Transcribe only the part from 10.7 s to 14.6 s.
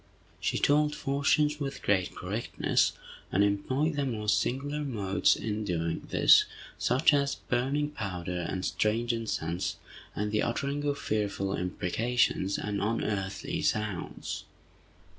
of fearful imprecations, and unearthly sounds.